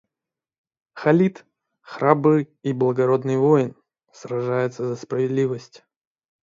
[0.93, 1.45] Халид,
[1.81, 3.75] храбрый и благородный воин,
[4.11, 5.83] сражается за справедливость.